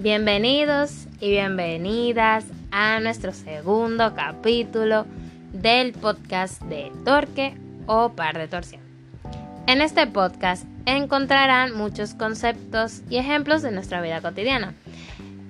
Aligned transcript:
Bienvenidos 0.00 1.08
y 1.18 1.30
bienvenidas 1.30 2.44
a 2.70 3.00
nuestro 3.00 3.32
segundo 3.32 4.14
capítulo 4.14 5.06
del 5.52 5.92
podcast 5.92 6.62
de 6.62 6.92
Torque 7.04 7.56
o 7.86 8.10
Par 8.10 8.38
de 8.38 8.46
Torsión. 8.46 8.80
En 9.66 9.82
este 9.82 10.06
podcast 10.06 10.64
encontrarán 10.86 11.76
muchos 11.76 12.14
conceptos 12.14 13.02
y 13.10 13.16
ejemplos 13.16 13.62
de 13.62 13.72
nuestra 13.72 14.00
vida 14.00 14.20
cotidiana. 14.20 14.72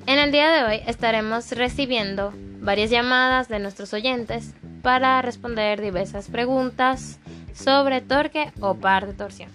En 0.07 0.19
el 0.19 0.33
día 0.33 0.51
de 0.51 0.65
hoy 0.65 0.81
estaremos 0.87 1.53
recibiendo 1.53 2.33
varias 2.63 2.89
llamadas 2.89 3.49
de 3.49 3.59
nuestros 3.59 3.93
oyentes 3.93 4.55
para 4.81 5.21
responder 5.21 5.83
diversas 5.83 6.29
preguntas 6.29 7.19
sobre 7.53 8.01
torque 8.01 8.51
o 8.61 8.77
par 8.77 9.07
de 9.09 9.13
torsión. 9.13 9.51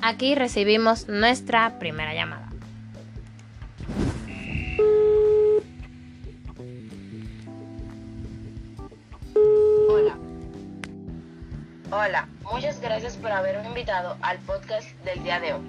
Aquí 0.00 0.34
recibimos 0.34 1.08
nuestra 1.08 1.78
primera 1.78 2.14
llamada. 2.14 2.43
Hola, 11.96 12.26
muchas 12.52 12.80
gracias 12.80 13.16
por 13.16 13.30
haberme 13.30 13.68
invitado 13.68 14.16
al 14.20 14.38
podcast 14.38 14.88
del 15.04 15.22
día 15.22 15.38
de 15.38 15.52
hoy. 15.52 15.60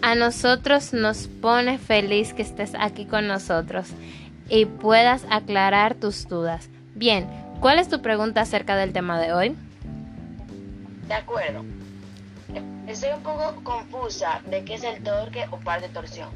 A 0.00 0.14
nosotros 0.14 0.94
nos 0.94 1.26
pone 1.26 1.76
feliz 1.76 2.32
que 2.32 2.40
estés 2.40 2.72
aquí 2.74 3.04
con 3.04 3.28
nosotros 3.28 3.88
y 4.48 4.64
puedas 4.64 5.26
aclarar 5.28 5.94
tus 5.94 6.26
dudas. 6.26 6.70
Bien, 6.94 7.28
¿cuál 7.60 7.78
es 7.78 7.90
tu 7.90 8.00
pregunta 8.00 8.40
acerca 8.40 8.76
del 8.76 8.94
tema 8.94 9.20
de 9.20 9.34
hoy? 9.34 9.56
De 11.06 11.12
acuerdo. 11.14 11.66
Estoy 12.86 13.10
un 13.10 13.22
poco 13.22 13.62
confusa 13.62 14.40
de 14.46 14.64
qué 14.64 14.76
es 14.76 14.84
el 14.84 15.02
torque 15.02 15.44
o 15.50 15.58
par 15.58 15.82
de 15.82 15.90
torsión. 15.90 16.30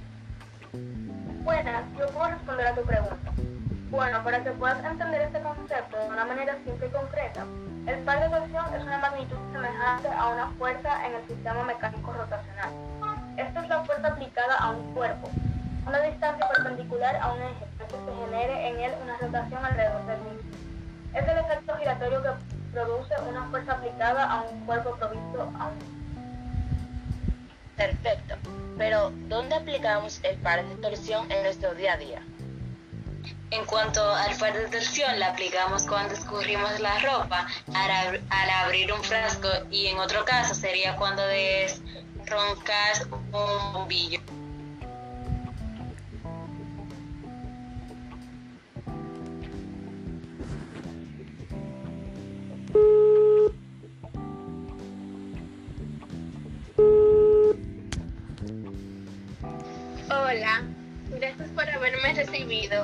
Buenas, 1.42 1.84
yo 1.98 2.06
puedo 2.08 2.28
responder 2.32 2.66
a 2.66 2.74
tu 2.74 2.82
pregunta. 2.82 3.32
Bueno, 3.90 4.22
para 4.22 4.44
que 4.44 4.50
puedas 4.50 4.84
entender 4.84 5.22
este 5.22 5.40
concepto 5.40 5.98
de 5.98 6.08
una 6.08 6.26
manera 6.26 6.58
simple 6.62 6.88
y 6.88 6.90
concreta, 6.90 7.46
el 7.86 7.98
par 8.00 8.20
de 8.20 8.28
torsión 8.28 8.74
es 8.74 8.82
una 8.82 8.98
magnitud 8.98 9.38
semejante 9.50 10.08
a 10.08 10.28
una 10.28 10.48
fuerza 10.58 11.06
en 11.06 11.14
el 11.14 11.26
sistema 11.26 11.64
mecánico 11.64 12.12
rotacional. 12.12 12.70
Esta 13.38 13.62
es 13.62 13.68
la 13.68 13.82
fuerza 13.84 14.08
aplicada 14.08 14.56
a 14.58 14.70
un 14.72 14.92
cuerpo, 14.92 15.30
una 15.86 16.02
distancia 16.02 16.46
perpendicular 16.48 17.16
a 17.16 17.32
un 17.32 17.40
eje, 17.40 17.64
para 17.78 17.88
que 17.88 17.96
se 17.96 18.26
genere 18.26 18.68
en 18.68 18.78
él 18.78 18.92
una 19.02 19.16
rotación 19.16 19.64
alrededor 19.64 20.04
del 20.04 20.18
mismo. 20.18 20.50
Es 21.14 21.26
el 21.26 21.38
efecto 21.38 21.76
giratorio 21.76 22.22
que 22.22 22.30
produce 22.74 23.14
una 23.26 23.44
fuerza 23.44 23.72
aplicada 23.72 24.30
a 24.30 24.42
un 24.42 24.66
cuerpo 24.66 24.96
provisto 24.96 25.42
a 25.58 25.68
un 25.68 25.98
Perfecto. 27.74 28.34
Pero, 28.76 29.12
¿dónde 29.28 29.54
aplicamos 29.54 30.20
el 30.24 30.36
par 30.38 30.62
de 30.62 30.74
torsión 30.76 31.30
en 31.32 31.42
nuestro 31.42 31.74
día 31.74 31.94
a 31.94 31.96
día? 31.96 32.22
En 33.50 33.64
cuanto 33.64 34.02
al 34.14 34.36
par 34.36 34.52
de 34.52 34.68
torsión, 34.68 35.18
la 35.18 35.28
aplicamos 35.28 35.84
cuando 35.84 36.14
escurrimos 36.14 36.78
la 36.80 36.98
ropa 36.98 37.46
al, 37.74 38.20
abrir 38.64 38.92
un 38.92 39.02
frasco 39.02 39.48
y 39.70 39.86
en 39.86 39.98
otro 39.98 40.24
caso 40.24 40.54
sería 40.54 40.96
cuando 40.96 41.22
desroncas 41.26 43.06
un 43.10 43.72
bombillo. 43.72 44.20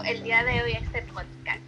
El 0.06 0.22
día 0.22 0.44
de 0.44 0.62
hoy 0.62 0.72
a 0.72 0.78
este 0.81 1.00
podcast. 1.03 1.60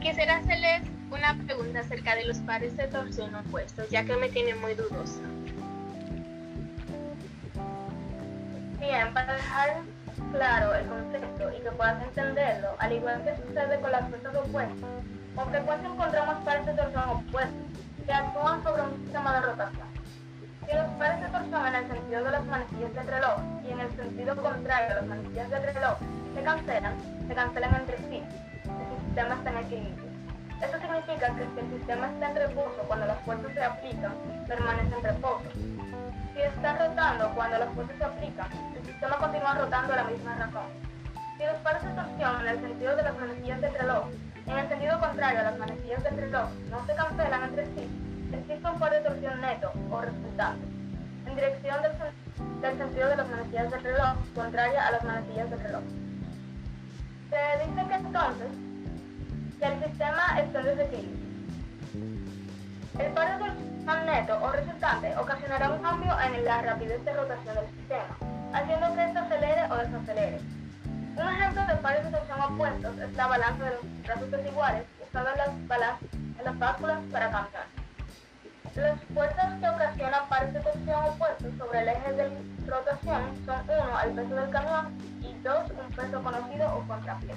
Quisiera 0.00 0.36
hacerles 0.36 0.82
una 1.10 1.36
pregunta 1.46 1.80
acerca 1.80 2.14
de 2.14 2.26
los 2.26 2.38
pares 2.38 2.76
de 2.76 2.86
torsión 2.86 3.34
opuestos, 3.34 3.88
ya 3.90 4.04
que 4.04 4.16
me 4.16 4.28
tiene 4.28 4.54
muy 4.54 4.74
dudosa. 4.74 5.20
Bien, 8.78 9.12
para 9.12 9.34
dejar 9.34 9.80
claro 10.32 10.74
el 10.76 10.86
concepto 10.86 11.50
y 11.58 11.62
que 11.62 11.70
puedas 11.72 12.02
entenderlo, 12.04 12.68
al 12.78 12.92
igual 12.92 13.24
que 13.24 13.36
sucede 13.36 13.80
con 13.80 13.90
las 13.90 14.08
fuerzas 14.08 14.36
opuestas, 14.36 14.90
con 15.34 15.50
frecuencia 15.50 15.88
encontramos 15.88 16.44
pares 16.44 16.66
de 16.66 16.74
torsión 16.74 17.08
opuestos 17.08 17.62
que 18.06 18.12
actúan 18.12 18.62
sobre 18.62 18.82
un 18.82 19.02
sistema 19.02 19.34
de 19.34 19.40
rotación. 19.40 19.88
Si 20.68 20.76
los 20.76 20.86
pares 20.98 21.20
de 21.20 21.28
torsión 21.28 21.66
en 21.66 21.74
el 21.74 21.88
sentido 21.88 22.24
de 22.24 22.30
las 22.30 22.44
manecillas 22.46 22.94
del 22.94 23.06
reloj 23.08 23.40
y 23.66 23.72
en 23.72 23.80
el 23.80 23.96
sentido 23.96 24.36
contrario 24.36 24.90
a 24.92 24.94
las 24.94 25.06
manecillas 25.06 25.50
del 25.50 25.62
reloj 25.74 25.98
se 26.34 26.42
cancelan, 26.42 26.94
se 27.28 27.34
cancelan 27.34 27.74
entre 27.74 27.98
sí. 27.98 28.22
El 28.64 29.06
sistema 29.06 29.34
está 29.34 29.50
en 29.50 29.56
equilibrio. 29.58 30.12
Esto 30.62 30.78
significa 30.78 31.26
que 31.34 31.42
si 31.42 31.60
el 31.60 31.78
sistema 31.78 32.06
está 32.06 32.30
en 32.30 32.36
reposo 32.36 32.78
cuando 32.86 33.06
las 33.06 33.18
fuerzas 33.22 33.52
se 33.52 33.64
aplican, 33.64 34.14
permanece 34.46 34.94
en 34.94 35.02
reposo. 35.02 35.50
Si 36.34 36.40
está 36.40 36.78
rotando 36.78 37.30
cuando 37.34 37.58
las 37.58 37.68
fuerzas 37.70 37.96
se 37.98 38.04
aplican, 38.04 38.46
el 38.76 38.86
sistema 38.86 39.16
continúa 39.16 39.54
rotando 39.54 39.92
a 39.92 39.96
la 39.96 40.04
misma 40.04 40.34
razón. 40.36 40.70
Si 41.36 41.44
los 41.44 41.56
pares 41.56 41.82
de 41.82 41.90
torsión 41.90 42.40
en 42.40 42.46
el 42.46 42.60
sentido 42.60 42.96
de 42.96 43.02
las 43.02 43.18
manecillas 43.18 43.60
del 43.60 43.74
reloj, 43.74 44.04
en 44.46 44.58
el 44.58 44.68
sentido 44.68 45.00
contrario 45.00 45.40
a 45.40 45.42
las 45.42 45.58
manecillas 45.58 46.04
del 46.04 46.16
reloj, 46.16 46.48
no 46.70 46.86
se 46.86 46.94
cancelan 46.94 47.42
entre 47.42 47.66
sí, 47.66 48.30
existe 48.32 48.68
un 48.68 48.78
par 48.78 48.92
de 48.92 49.00
torsión 49.00 49.40
neto 49.40 49.72
o 49.90 50.00
resultante, 50.00 50.64
en 51.26 51.34
dirección 51.34 51.82
del, 51.82 51.92
del, 52.60 52.78
sentido 52.78 53.08
de 53.08 53.16
las 53.16 53.28
manecillas 53.28 53.70
del 53.70 53.82
reloj, 53.82 54.16
contraria 54.34 54.86
a 54.86 54.90
las 54.92 55.04
manecillas 55.04 55.50
del 55.50 55.60
reloj. 55.60 55.82
Se 57.32 57.66
dice 57.66 57.88
que 57.88 57.94
entonces 57.94 58.48
que 59.58 59.64
el 59.64 59.84
sistema 59.84 60.38
está 60.38 60.60
en 60.60 60.64
desequilibrio. 60.66 61.16
El 62.98 63.12
par 63.12 63.32
de 63.32 63.38
torsión 63.38 64.06
neto 64.06 64.38
o 64.42 64.52
resultante 64.52 65.16
ocasionará 65.16 65.70
un 65.70 65.82
cambio 65.82 66.14
en 66.20 66.44
la 66.44 66.60
rapidez 66.60 67.02
de 67.02 67.12
rotación 67.14 67.54
del 67.54 67.66
sistema, 67.68 68.18
haciendo 68.52 68.94
que 68.94 69.04
éste 69.04 69.18
acelere 69.18 69.62
o 69.70 69.76
desacelere. 69.76 70.40
Un 71.16 71.28
ejemplo 71.28 71.66
de 71.68 71.76
pares 71.76 72.04
de 72.04 72.10
torsión 72.10 72.40
opuestos 72.42 72.98
es 72.98 73.12
la 73.14 73.26
balanza 73.26 73.64
de 73.64 73.70
los 73.70 74.02
brazos 74.04 74.30
desiguales 74.30 74.84
en 75.14 75.24
las, 75.24 75.68
balas, 75.68 76.00
las 76.44 76.58
básculas 76.58 76.98
para 77.10 77.30
cambiar. 77.30 77.64
Las 78.76 79.00
fuerzas 79.14 79.58
que 79.58 79.68
ocasionan 79.70 80.28
pares 80.28 80.52
de 80.52 80.60
torsión 80.60 81.04
opuestos 81.04 81.52
sobre 81.56 81.80
el 81.80 81.88
eje 81.88 82.12
de 82.12 82.30
rotación 82.66 83.22
son 83.46 83.62
uno, 83.64 84.00
el 84.04 84.10
peso 84.12 84.34
del 84.34 84.50
camión 84.50 85.11
y 85.42 85.44
dos, 85.44 85.70
un 85.70 85.94
peso 85.94 86.22
conocido 86.22 86.76
o 86.76 86.86
contrapeso. 86.86 87.34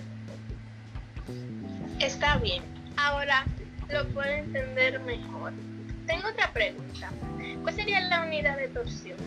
Está 1.99 2.38
bien, 2.38 2.63
ahora 2.97 3.45
lo 3.89 4.07
puedo 4.09 4.29
entender 4.29 4.99
mejor. 5.01 5.53
Tengo 6.05 6.27
otra 6.27 6.51
pregunta. 6.51 7.09
¿Cuál 7.63 7.75
sería 7.75 8.01
la 8.01 8.21
unidad 8.21 8.57
de 8.57 8.67
torsión? 8.67 9.17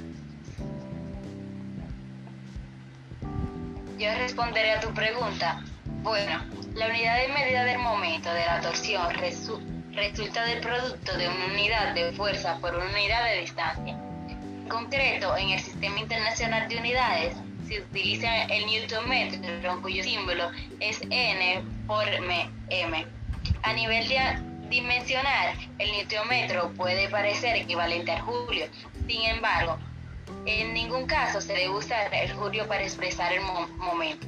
Yo 3.98 4.14
responderé 4.16 4.72
a 4.74 4.80
tu 4.80 4.94
pregunta. 4.94 5.60
Bueno, 6.02 6.44
la 6.74 6.86
unidad 6.86 7.16
de 7.16 7.28
medida 7.28 7.64
del 7.64 7.78
momento 7.78 8.32
de 8.32 8.46
la 8.46 8.60
torsión 8.60 9.12
resulta 9.14 9.78
resulta 9.98 10.44
del 10.44 10.60
producto 10.60 11.16
de 11.16 11.26
una 11.26 11.46
unidad 11.46 11.92
de 11.92 12.12
fuerza 12.12 12.58
por 12.60 12.74
una 12.74 12.88
unidad 12.88 13.24
de 13.24 13.40
distancia. 13.40 13.98
En 14.28 14.68
concreto, 14.68 15.36
en 15.36 15.50
el 15.50 15.58
Sistema 15.58 15.98
Internacional 15.98 16.68
de 16.68 16.76
Unidades 16.76 17.36
se 17.68 17.80
utiliza 17.80 18.44
el 18.44 18.66
Newton 18.66 19.08
metro, 19.08 19.82
cuyo 19.82 20.02
símbolo 20.02 20.50
es 20.80 21.00
N 21.10 21.62
por 21.86 22.08
M. 22.08 23.06
A 23.62 23.72
nivel 23.74 24.08
dimensional, 24.70 25.54
el 25.78 25.92
Newton 25.92 26.28
metro 26.28 26.72
puede 26.74 27.08
parecer 27.10 27.56
equivalente 27.56 28.12
al 28.12 28.22
julio. 28.22 28.66
Sin 29.06 29.22
embargo, 29.22 29.78
en 30.46 30.72
ningún 30.72 31.06
caso 31.06 31.40
se 31.40 31.52
debe 31.52 31.68
usar 31.68 32.12
el 32.14 32.32
julio 32.32 32.66
para 32.66 32.82
expresar 32.82 33.32
el 33.32 33.42
mo 33.42 33.68
momento. 33.76 34.26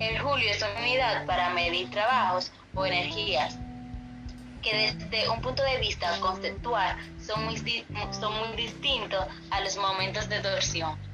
El 0.00 0.18
julio 0.18 0.50
es 0.50 0.62
una 0.62 0.80
unidad 0.80 1.26
para 1.26 1.50
medir 1.50 1.90
trabajos 1.90 2.50
o 2.74 2.86
energías 2.86 3.56
que 4.62 4.94
desde 4.98 5.28
un 5.30 5.40
punto 5.40 5.62
de 5.62 5.78
vista 5.78 6.18
conceptual 6.20 6.96
son 7.24 7.44
muy 7.46 7.56
distintos 8.56 9.26
a 9.50 9.60
los 9.60 9.76
momentos 9.76 10.28
de 10.28 10.40
torsión. 10.40 11.09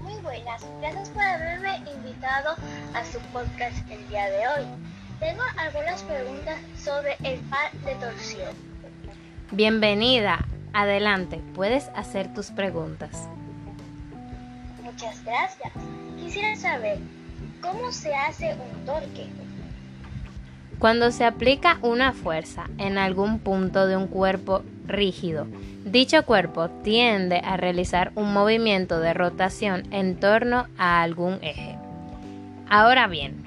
Muy 0.00 0.14
buenas, 0.22 0.64
gracias 0.80 1.08
por 1.10 1.22
haberme 1.22 1.76
invitado 1.92 2.56
a 2.94 3.04
su 3.04 3.18
podcast 3.32 3.90
el 3.90 4.08
día 4.08 4.26
de 4.26 4.48
hoy. 4.48 4.66
Tengo 5.20 5.42
algunas 5.56 6.02
preguntas 6.02 6.58
sobre 6.76 7.16
el 7.22 7.40
par 7.40 7.72
de 7.72 7.94
torsión. 7.94 8.54
Bienvenida. 9.50 10.44
Adelante, 10.72 11.40
puedes 11.54 11.88
hacer 11.94 12.34
tus 12.34 12.50
preguntas. 12.50 13.28
Muchas 14.82 15.24
gracias. 15.24 15.72
Quisiera 16.18 16.56
saber, 16.56 16.98
¿cómo 17.62 17.92
se 17.92 18.14
hace 18.14 18.54
un 18.54 18.84
torque? 18.84 19.28
Cuando 20.84 21.12
se 21.12 21.24
aplica 21.24 21.78
una 21.80 22.12
fuerza 22.12 22.68
en 22.76 22.98
algún 22.98 23.38
punto 23.38 23.86
de 23.86 23.96
un 23.96 24.06
cuerpo 24.06 24.62
rígido, 24.86 25.46
dicho 25.86 26.26
cuerpo 26.26 26.68
tiende 26.68 27.38
a 27.42 27.56
realizar 27.56 28.12
un 28.16 28.34
movimiento 28.34 29.00
de 29.00 29.14
rotación 29.14 29.84
en 29.94 30.20
torno 30.20 30.66
a 30.76 31.00
algún 31.00 31.38
eje. 31.40 31.78
Ahora 32.68 33.06
bien, 33.06 33.46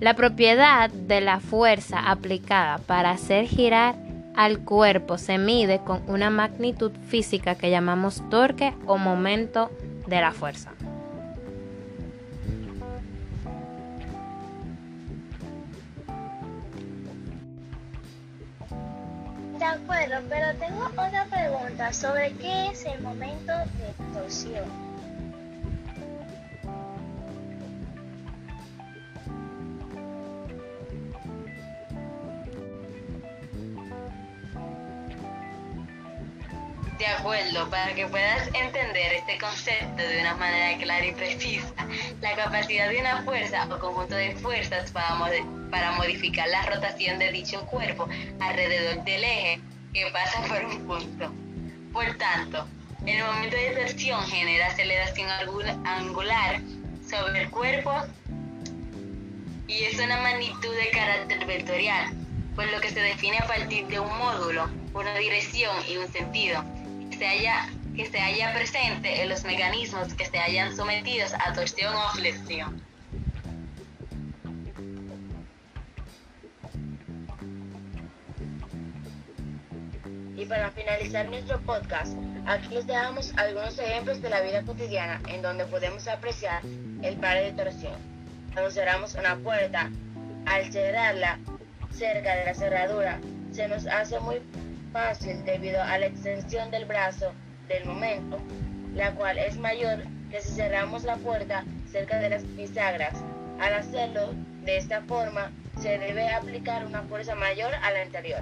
la 0.00 0.14
propiedad 0.14 0.88
de 0.88 1.20
la 1.20 1.40
fuerza 1.40 2.10
aplicada 2.10 2.78
para 2.78 3.10
hacer 3.10 3.44
girar 3.44 3.94
al 4.34 4.60
cuerpo 4.60 5.18
se 5.18 5.36
mide 5.36 5.80
con 5.84 6.00
una 6.06 6.30
magnitud 6.30 6.92
física 7.06 7.54
que 7.54 7.70
llamamos 7.70 8.22
torque 8.30 8.72
o 8.86 8.96
momento 8.96 9.70
de 10.06 10.22
la 10.22 10.32
fuerza. 10.32 10.77
De 19.58 19.64
acuerdo, 19.64 20.22
pero 20.28 20.56
tengo 20.58 20.84
otra 20.92 21.24
pregunta 21.24 21.92
sobre 21.92 22.32
qué 22.34 22.68
es 22.68 22.84
el 22.84 23.00
momento 23.02 23.52
de 23.52 23.92
torsión. 24.14 24.87
De 36.98 37.06
acuerdo, 37.06 37.70
para 37.70 37.94
que 37.94 38.08
puedas 38.08 38.48
entender 38.48 39.12
este 39.12 39.38
concepto 39.38 40.02
de 40.02 40.20
una 40.20 40.34
manera 40.34 40.76
clara 40.78 41.06
y 41.06 41.12
precisa, 41.12 41.72
la 42.20 42.34
capacidad 42.34 42.88
de 42.88 42.98
una 42.98 43.22
fuerza 43.22 43.68
o 43.70 43.78
conjunto 43.78 44.16
de 44.16 44.34
fuerzas 44.34 44.90
para, 44.90 45.16
para 45.70 45.92
modificar 45.92 46.48
la 46.48 46.62
rotación 46.62 47.20
de 47.20 47.30
dicho 47.30 47.64
cuerpo 47.66 48.08
alrededor 48.40 49.04
del 49.04 49.22
eje 49.22 49.60
que 49.94 50.06
pasa 50.12 50.42
por 50.48 50.64
un 50.64 50.86
punto. 50.88 51.32
Por 51.92 52.18
tanto, 52.18 52.66
el 53.06 53.22
momento 53.22 53.56
de 53.56 53.70
torsión 53.76 54.20
genera 54.26 54.66
aceleración 54.66 55.30
angular 55.86 56.60
sobre 57.08 57.42
el 57.42 57.50
cuerpo 57.50 57.92
y 59.68 59.84
es 59.84 60.00
una 60.00 60.16
magnitud 60.16 60.74
de 60.74 60.90
carácter 60.90 61.46
vectorial, 61.46 62.12
por 62.56 62.66
lo 62.72 62.80
que 62.80 62.90
se 62.90 63.00
define 63.00 63.38
a 63.38 63.46
partir 63.46 63.86
de 63.86 64.00
un 64.00 64.18
módulo, 64.18 64.68
una 64.94 65.14
dirección 65.14 65.76
y 65.86 65.96
un 65.96 66.12
sentido 66.12 66.64
se 67.18 67.26
haya, 67.26 67.68
que 67.96 68.06
se 68.06 68.20
haya 68.20 68.54
presente 68.54 69.22
en 69.22 69.28
los 69.28 69.44
mecanismos 69.44 70.14
que 70.14 70.24
se 70.24 70.38
hayan 70.38 70.76
sometidos 70.76 71.34
a 71.34 71.52
torsión 71.52 71.92
o 71.94 72.10
flexión. 72.10 72.80
Y 80.36 80.44
para 80.46 80.70
finalizar 80.70 81.28
nuestro 81.28 81.60
podcast, 81.62 82.16
aquí 82.46 82.68
les 82.72 82.86
dejamos 82.86 83.36
algunos 83.36 83.76
ejemplos 83.80 84.22
de 84.22 84.30
la 84.30 84.40
vida 84.40 84.62
cotidiana 84.62 85.20
en 85.26 85.42
donde 85.42 85.64
podemos 85.66 86.06
apreciar 86.06 86.62
el 87.02 87.16
par 87.16 87.42
de 87.42 87.50
torsión. 87.50 87.96
Cuando 88.52 88.70
cerramos 88.70 89.16
una 89.16 89.36
puerta, 89.36 89.90
al 90.46 90.72
cerrarla 90.72 91.40
cerca 91.90 92.36
de 92.36 92.44
la 92.44 92.54
cerradura, 92.54 93.18
se 93.50 93.66
nos 93.66 93.86
hace 93.88 94.20
muy 94.20 94.40
fácil 94.98 95.44
debido 95.44 95.80
a 95.80 95.96
la 95.96 96.06
extensión 96.06 96.72
del 96.72 96.84
brazo 96.84 97.32
del 97.68 97.84
momento, 97.84 98.36
la 98.96 99.12
cual 99.12 99.38
es 99.38 99.56
mayor 99.56 100.02
que 100.28 100.40
si 100.40 100.56
cerramos 100.56 101.04
la 101.04 101.14
puerta 101.18 101.62
cerca 101.88 102.18
de 102.18 102.30
las 102.30 102.42
bisagras. 102.56 103.14
Al 103.60 103.74
hacerlo 103.74 104.30
de 104.64 104.76
esta 104.76 105.02
forma, 105.02 105.52
se 105.80 105.98
debe 105.98 106.28
aplicar 106.28 106.84
una 106.84 107.02
fuerza 107.02 107.36
mayor 107.36 107.72
a 107.76 107.92
la 107.92 108.02
anterior. 108.02 108.40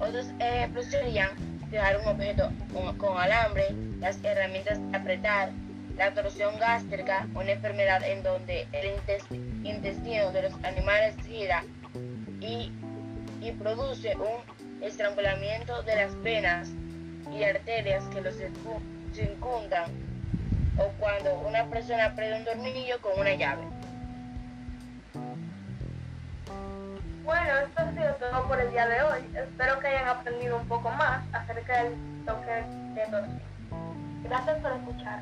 Otros 0.00 0.28
ejemplos 0.38 0.86
serían 0.86 1.28
fijar 1.70 1.98
un 1.98 2.08
objeto 2.08 2.50
con, 2.96 3.18
alambre, 3.18 3.66
las 3.98 4.24
herramientas 4.24 4.80
de 4.90 4.96
apretar, 4.96 5.50
la 5.98 6.14
torsión 6.14 6.58
gástrica, 6.58 7.28
una 7.34 7.52
enfermedad 7.52 8.02
en 8.04 8.22
donde 8.22 8.66
el 8.72 8.94
intestino 9.64 10.32
de 10.32 10.42
los 10.44 10.54
animales 10.64 11.14
gira 11.26 11.62
y, 12.40 12.72
y 13.42 13.52
produce 13.52 14.16
un 14.16 14.59
estrangulamiento 14.82 15.82
de 15.82 15.96
las 15.96 16.22
venas 16.22 16.68
y 17.32 17.44
arterias 17.44 18.04
que 18.12 18.20
los 18.20 18.34
circundan 19.14 19.90
o 20.78 20.88
cuando 20.98 21.34
una 21.40 21.64
persona 21.66 22.14
prende 22.14 22.38
un 22.38 22.44
tornillo 22.44 23.00
con 23.00 23.18
una 23.18 23.34
llave. 23.34 23.62
Bueno, 27.24 27.58
esto 27.58 27.82
ha 27.82 27.92
sido 27.92 28.14
todo 28.14 28.48
por 28.48 28.60
el 28.60 28.70
día 28.70 28.88
de 28.88 29.02
hoy. 29.02 29.20
Espero 29.34 29.78
que 29.78 29.86
hayan 29.88 30.08
aprendido 30.08 30.56
un 30.56 30.66
poco 30.66 30.90
más 30.90 31.22
acerca 31.32 31.84
del 31.84 31.94
toque 32.24 32.64
de 32.94 33.06
torsión. 33.06 33.40
Gracias 34.24 34.58
por 34.58 34.72
escuchar. 34.72 35.20